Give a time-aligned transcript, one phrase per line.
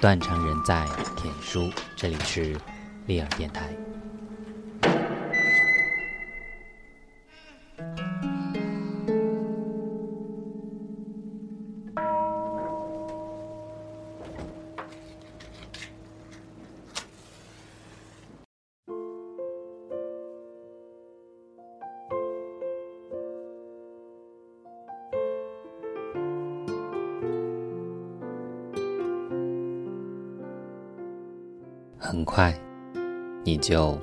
[0.00, 2.56] 断肠人在田书，这里是
[3.06, 3.68] 利尔电台。
[32.10, 32.52] 很快，
[33.44, 33.96] 你就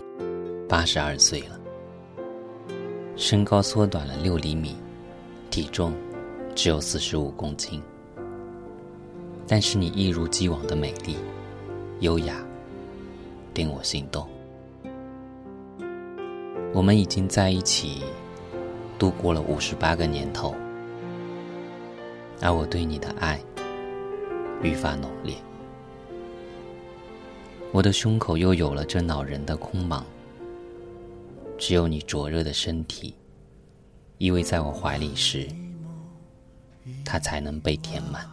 [0.65, 1.59] 八十二岁了，
[3.17, 4.77] 身高缩短了六厘米，
[5.51, 5.91] 体重
[6.55, 7.83] 只有四十五公斤，
[9.45, 11.17] 但是你一如既往的美丽、
[11.99, 12.35] 优雅，
[13.53, 14.25] 令我心动。
[16.73, 18.03] 我们已经在一起
[18.97, 20.55] 度过了五十八个年头，
[22.41, 23.37] 而我对你的爱
[24.63, 25.35] 愈发浓烈。
[27.77, 30.01] 我的胸口又有了这恼人的空茫，
[31.59, 33.13] 只有你灼热的身体
[34.17, 35.47] 依偎在我怀里时，
[37.05, 38.27] 它才能被填满。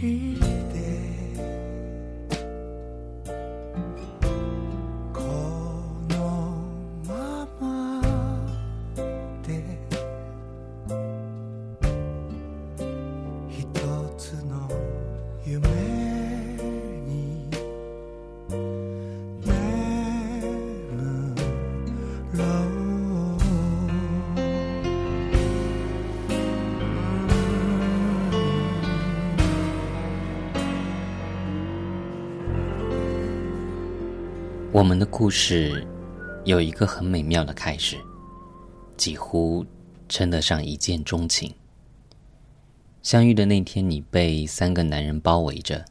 [0.00, 0.37] Hey.
[34.78, 35.84] 我们的故事
[36.44, 37.96] 有一个很美妙的开始，
[38.96, 39.66] 几乎
[40.08, 41.52] 称得上一见钟情。
[43.02, 45.84] 相遇的那天，你被三个男人包围着，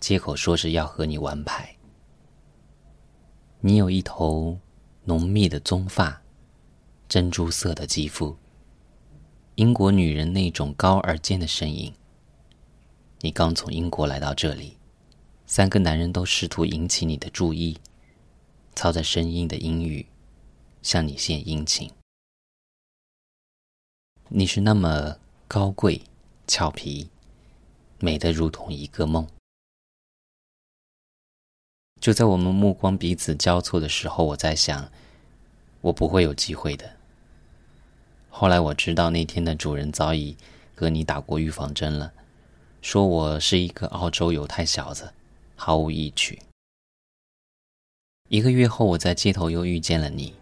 [0.00, 1.76] 借口说是要和你玩牌。
[3.60, 4.58] 你有一头
[5.04, 6.20] 浓密的棕发，
[7.08, 8.36] 珍珠色的肌肤，
[9.54, 11.94] 英国女人那种高而尖的声音。
[13.20, 14.76] 你刚从英国来到这里，
[15.46, 17.78] 三个男人都试图引起你的注意。
[18.78, 20.06] 操着生硬的英语，
[20.82, 21.90] 向你献殷勤。
[24.28, 26.00] 你是那么高贵、
[26.46, 27.10] 俏皮，
[27.98, 29.26] 美得如同一个梦。
[32.00, 34.88] 就在我们目光彼此交错的时候，我在想，
[35.80, 36.88] 我不会有机会的。
[38.30, 40.36] 后来我知道，那天的主人早已
[40.76, 42.12] 和你打过预防针了，
[42.80, 45.12] 说我是一个澳洲犹太小子，
[45.56, 46.40] 毫无意趣。
[48.28, 50.34] 一个月后，我在街头又遇见了你，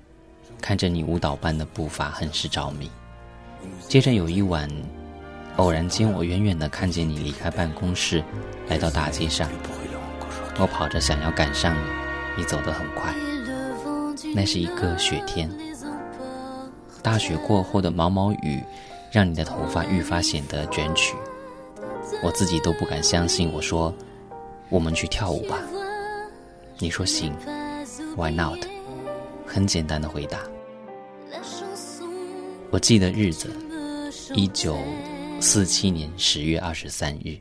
[0.60, 2.90] 看着你舞蹈般的步伐，很是着迷。
[3.86, 4.68] 接着有一晚，
[5.54, 8.24] 偶然间我远远的看见你离开办公室，
[8.66, 9.48] 来到大街上。
[10.58, 13.14] 我跑着想要赶上你，你走得很快。
[14.34, 15.48] 那是一个雪天，
[17.02, 18.60] 大雪过后的毛毛雨，
[19.12, 21.14] 让你的头发愈发显得卷曲。
[22.20, 23.48] 我自己都不敢相信。
[23.52, 23.94] 我说
[24.70, 25.60] ：“我们去跳舞吧。”
[26.80, 27.32] 你说：“行。”
[28.16, 28.60] Why not？
[29.46, 30.38] 很简单的回答。
[32.70, 33.54] 我记得日子，
[34.34, 34.78] 一九
[35.38, 37.38] 四七年十月二十三日。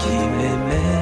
[0.00, 0.99] qui m'aimait.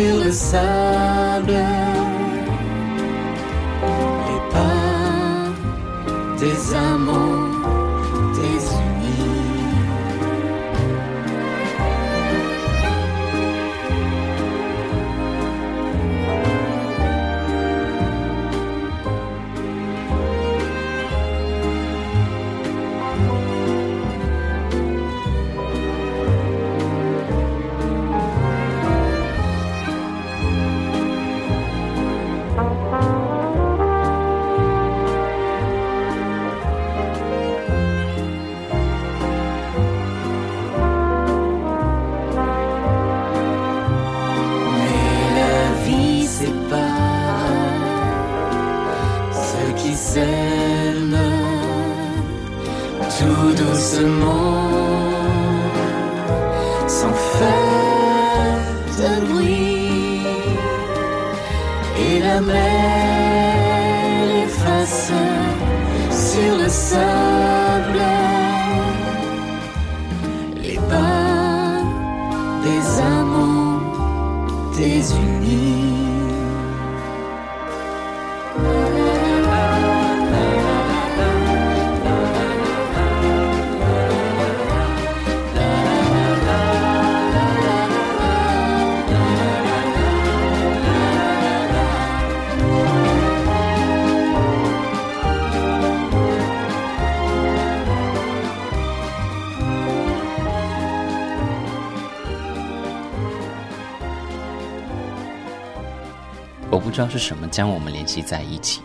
[0.00, 1.89] till the sun.
[107.00, 108.82] 知道是什么将我们联系在一起。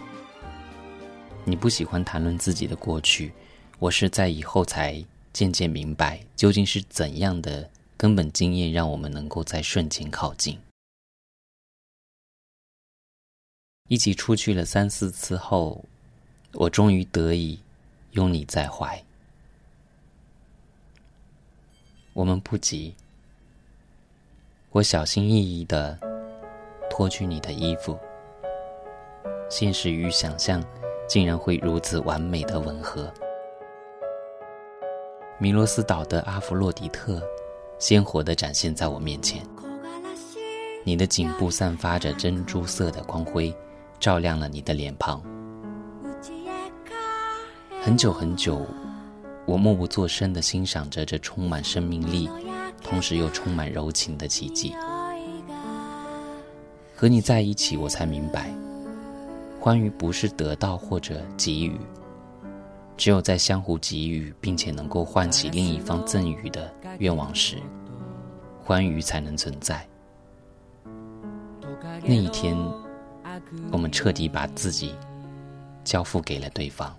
[1.44, 3.34] 你不喜欢谈论自己的过去，
[3.78, 5.04] 我是在以后才
[5.34, 10.58] 渐渐明白，究竟是怎样的根本经验让我们能够在瞬间靠近。
[13.90, 15.84] 一起出去了三四次后，
[16.54, 17.60] 我终于得以
[18.12, 19.04] 拥你在怀。
[22.14, 22.96] 我们不急，
[24.72, 26.15] 我小心翼翼的。
[26.96, 28.00] 脱去你的衣服，
[29.50, 30.64] 现实与想象
[31.10, 33.12] 竟然会如此完美的吻合。
[35.38, 37.22] 米罗斯岛的阿弗洛狄特，
[37.80, 39.46] 鲜活地展现在我面前。
[40.86, 43.54] 你的颈部散发着珍珠色的光辉，
[44.00, 45.22] 照亮了你的脸庞。
[47.82, 48.66] 很久很久，
[49.46, 52.30] 我默不作声地欣赏着这充满生命力，
[52.82, 54.74] 同时又充满柔情的奇迹。
[56.96, 58.50] 和你在一起，我才明白，
[59.60, 61.78] 欢愉不是得到或者给予。
[62.96, 67.58] 只有在相互给予，并且能够唤起另一方赠予的愿望时，
[68.64, 69.86] 欢愉才能存在。
[72.02, 72.56] 那一天，
[73.74, 74.96] 我们彻底把自己
[75.84, 76.96] 交付给了对方。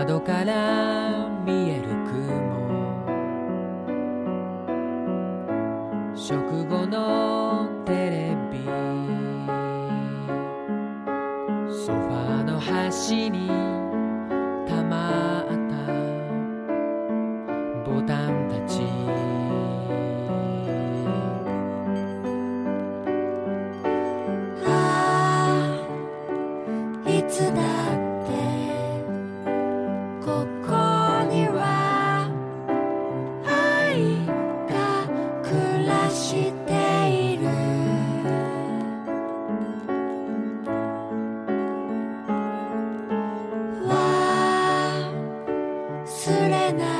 [0.00, 2.24] 窓から見える雲。
[6.16, 8.64] 食後のテレビ。
[11.70, 13.69] ソファーの端に。
[46.48, 46.99] れない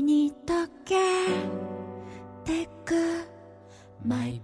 [0.00, 0.94] に溶け
[2.44, 2.94] てく。
[4.04, 4.40] My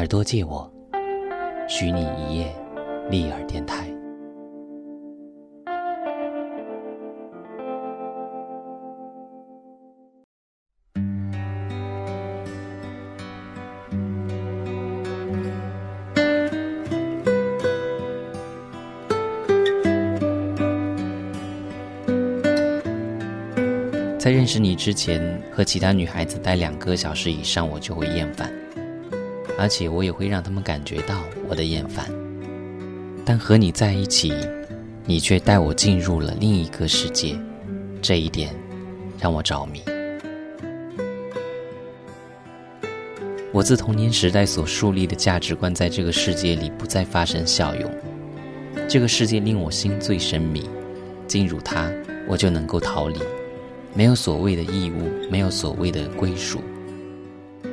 [0.00, 0.66] 耳朵借我，
[1.68, 2.50] 许你一夜
[3.10, 3.86] 立耳电台。
[24.18, 28.50] 在认识你之前，和其他女孩子待两个小时以上，我就会厌烦，
[29.60, 32.10] 而且我也会让他们感觉到我的厌烦。
[33.26, 34.32] 但和你在一起，
[35.04, 37.38] 你却带我进入了另一个世界，
[38.00, 38.54] 这一点
[39.20, 39.82] 让我着迷。
[43.52, 47.90] 我自童年时代所树立的价值观，在这个世界里不再发生效用。
[48.88, 50.70] 这个世界令我心醉神迷，
[51.26, 51.92] 进入它，
[52.26, 53.20] 我就能够逃离。
[53.92, 56.62] 没有所谓的义务，没有所谓的归属。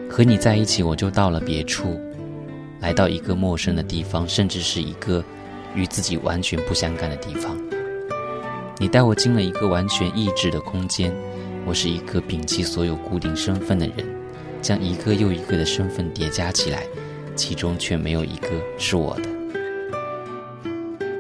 [0.10, 2.00] 和你在一起，我就到了别处，
[2.80, 5.24] 来到一个陌生的地方，甚至是一个
[5.76, 7.56] 与自己完全不相干的地方。
[8.80, 11.14] 你带我进了一个完全意志的空间，
[11.66, 14.06] 我是一个摒弃所有固定身份的人，
[14.62, 16.84] 将一个又一个的身份叠加起来，
[17.36, 19.30] 其中却没有一个是我的。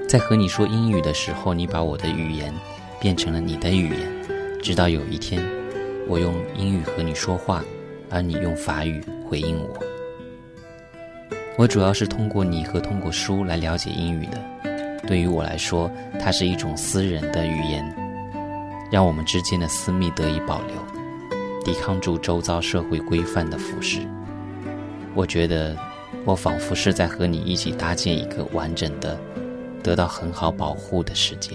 [0.07, 2.53] 在和你说英语的时候，你把我的语言
[2.99, 4.17] 变成了你的语言。
[4.61, 5.43] 直到有一天，
[6.07, 7.63] 我用英语和你说话，
[8.09, 9.77] 而你用法语回应我。
[11.57, 14.37] 我主要是通过你和通过书来了解英语的。
[15.07, 15.89] 对于我来说，
[16.19, 17.95] 它是一种私人的语言，
[18.91, 20.75] 让我们之间的私密得以保留，
[21.63, 24.01] 抵抗住周遭社会规范的腐蚀。
[25.15, 25.75] 我觉得，
[26.25, 29.17] 我仿佛是在和你一起搭建一个完整的、
[29.81, 31.51] 得到很好保护的世界。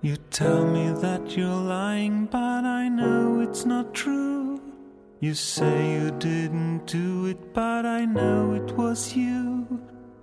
[0.00, 4.60] You tell me that you're lying, but I know it's not true.
[5.18, 9.66] You say you didn't do it, but I know it was you.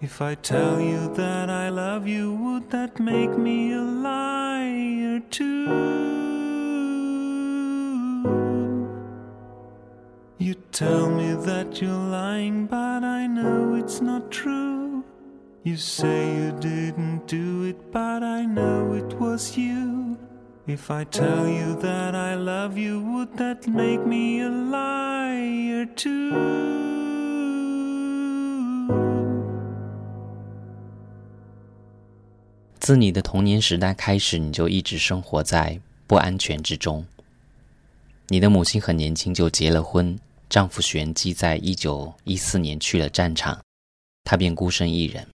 [0.01, 5.65] If I tell you that I love you, would that make me a liar too?
[10.38, 15.03] You tell me that you're lying, but I know it's not true.
[15.63, 18.84] You say you didn't do it, but I know
[19.35, 20.17] it was you.
[20.65, 26.31] If I tell you that I love you, would that make me a liar too?
[32.79, 37.05] 自你的童年时代开始，你就一直生活在不安全之中。
[38.27, 40.17] 你的母亲很年轻就结了婚，
[40.49, 43.59] 丈夫玄机在一九一四年去了战场，
[44.23, 45.34] 她便孤身一人。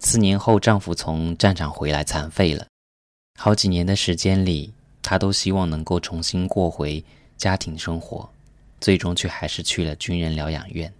[0.00, 2.66] 四年后，丈夫从战场回来，残废了。
[3.38, 7.02] 好几年的时间里，她都希望能够重新过回
[7.36, 8.30] 家庭生活，
[8.80, 10.92] 最终却还是去了军人疗养院。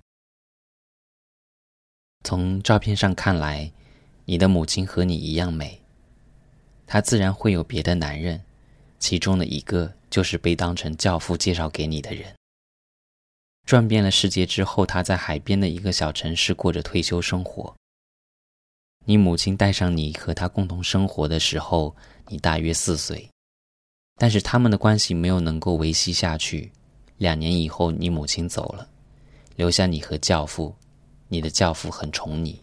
[2.22, 3.70] 从照片上看来，
[4.24, 5.80] 你的母亲和你一样美。
[6.86, 8.42] 她自然会有别的男人，
[8.98, 12.34] 其中的一个就是被当成教父介绍给你的人。
[13.66, 17.74] 转遍了世界之后，她在海边的一个小城市过着退休生活。
[19.06, 21.94] 你母亲带上你和他共同生活的时候，
[22.28, 23.28] 你大约四岁，
[24.16, 26.72] 但是他们的关系没有能够维系下去。
[27.18, 28.88] 两年以后，你母亲走了，
[29.56, 30.74] 留下你和教父。
[31.28, 32.60] 你的教父很宠你。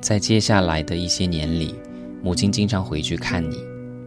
[0.00, 1.74] 在接下来的一些年里，
[2.22, 3.58] 母亲经常回去看你，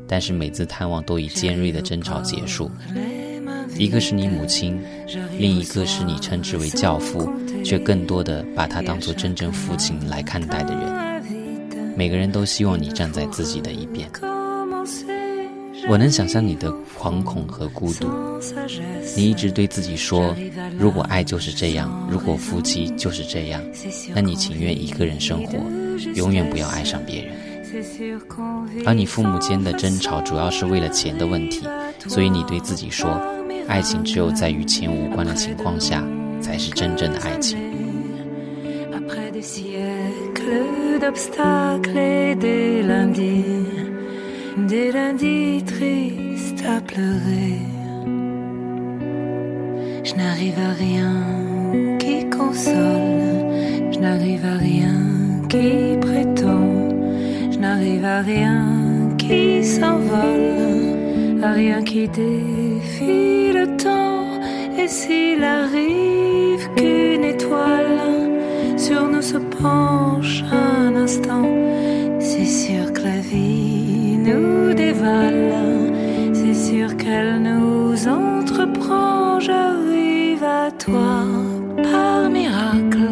[0.07, 2.69] 但是每次探望都以尖锐的争吵结束。
[3.77, 4.79] 一个是你母亲，
[5.37, 7.31] 另一个是你称之为教父，
[7.63, 11.21] 却更多的把他当作真正父亲来看待的人。
[11.95, 14.09] 每个人都希望你站在自己的一边。
[15.89, 18.07] 我能想象你的惶恐和孤独。
[19.15, 20.35] 你一直对自己说
[20.77, 23.61] ：“如果爱就是这样，如果夫妻就是这样，
[24.13, 25.57] 那你情愿一个人生活，
[26.13, 27.35] 永远不要爱上别人。”
[28.85, 31.65] 而你父母间的争吵主要是为了钱的问题，
[32.07, 33.19] 所以你对自己说。
[33.70, 36.02] 爱情只有在与钱无关的情况下，
[36.40, 37.58] 才是真正的爱情。
[38.92, 43.66] Après des siècles d'obstacles et des lundis,
[44.66, 47.60] des lundis tristes à pleurer,
[50.02, 53.44] je n'arrive à rien qui console,
[53.92, 54.94] je n'arrive à rien
[55.48, 56.90] qui prétend,
[57.50, 58.64] je n'arrive à rien
[59.18, 62.08] qui s'envole, à rien qui
[63.01, 64.25] défie le temps
[64.77, 67.99] Et s'il arrive qu'une étoile
[68.77, 71.47] sur nous se penche un instant,
[72.19, 75.53] c'est sûr que la vie nous dévale,
[76.33, 79.39] c'est sûr qu'elle nous entreprend.
[79.39, 81.25] J'arrive à toi
[81.83, 83.11] par miracle,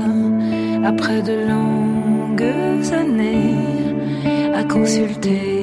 [0.84, 5.59] après de longues années, à consulter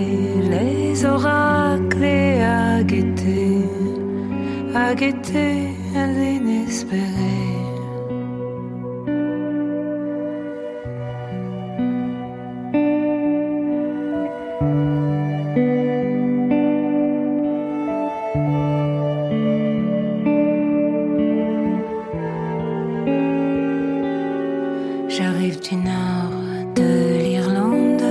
[25.08, 26.32] J'arrive du nord
[26.74, 28.02] de l'Irlande,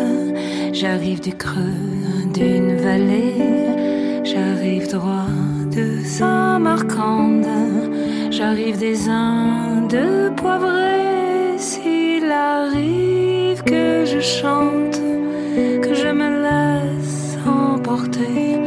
[0.72, 1.62] j'arrive du creux
[2.32, 3.34] d'une vallée,
[4.24, 5.26] j'arrive droit
[5.76, 7.48] de Saint-Marcande,
[8.32, 11.58] j'arrive des Indes poivrées.
[11.58, 15.02] S'il arrive que je chante,
[15.82, 18.58] que je me laisse emporter,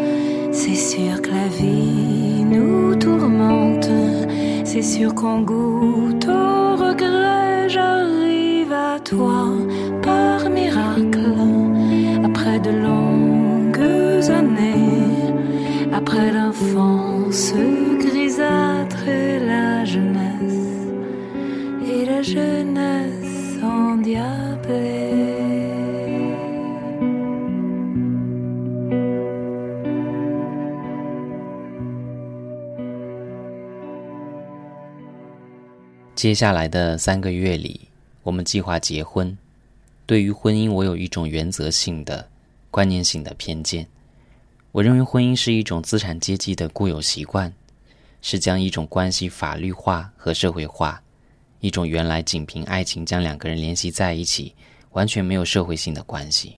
[0.53, 3.89] c'est sûr que la vie nous tourmente,
[4.65, 6.18] c'est sûr qu'on goûte
[36.17, 37.83] «接下来的三个月里，
[38.25, 39.39] 我们计划结婚。
[40.07, 42.29] 对于婚姻，我有一种原则性的、
[42.73, 43.87] 观念性的偏见。
[44.73, 47.53] 我认为婚姻是一种资产阶级的固有习惯，
[48.21, 51.03] 是将一种关系法律化和社会化，
[51.61, 54.55] 一种原来仅凭爱情将两个人联系在一起，
[54.91, 56.55] 完全没有社会性的关系。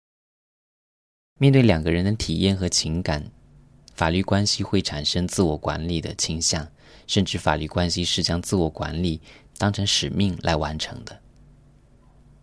[1.39, 3.25] 面对两个人的体验和情感，
[3.95, 6.67] 法律关系会产生自我管理的倾向，
[7.07, 9.21] 甚至法律关系是将自我管理
[9.57, 11.17] 当成使命来完成的。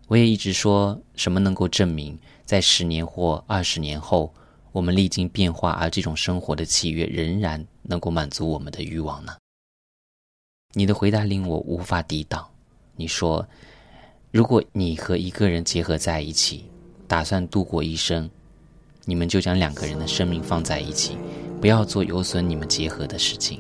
[0.08, 4.34] 我也一直说，什么能够证明在十年或二十年后，
[4.78, 9.36] 我们历经变化，而这种生活的契约仍然能够满足我们的欲望呢？
[10.76, 12.48] 你的回答令我无法抵挡。
[12.96, 13.44] 你说，
[14.30, 16.66] 如果你和一个人结合在一起，
[17.08, 18.30] 打算度过一生，
[19.04, 21.18] 你们就将两个人的生命放在一起，
[21.60, 23.60] 不要做有损你们结合的事情。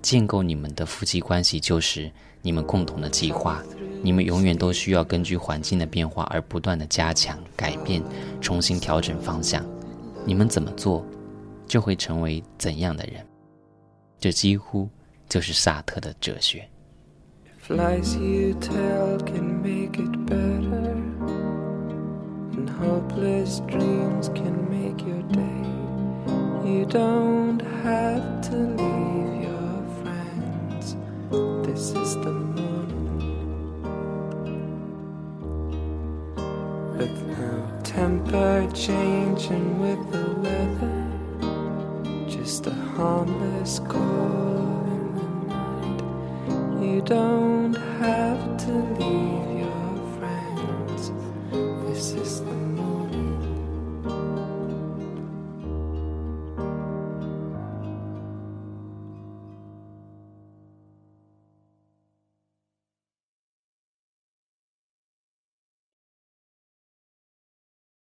[0.00, 2.10] 建构你们的夫妻关系就是
[2.40, 3.62] 你们共同的计划，
[4.02, 8.02] 你们永远都需要根据环境的变化而不断的加强、改变、
[8.40, 9.62] 重新调整方向。
[10.24, 11.04] 你们怎么做，
[11.66, 13.24] 就会成为怎样的人。
[14.18, 14.88] 这几乎
[15.28, 16.68] 就是萨特的哲学。
[38.00, 40.92] Temper changing with the weather,
[42.26, 46.82] just a harmless call in the night.
[46.82, 47.49] You don't